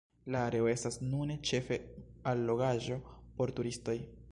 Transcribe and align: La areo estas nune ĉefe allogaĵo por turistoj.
La 0.35 0.39
areo 0.45 0.69
estas 0.71 0.97
nune 1.09 1.35
ĉefe 1.51 1.79
allogaĵo 2.33 3.01
por 3.37 3.57
turistoj. 3.61 3.99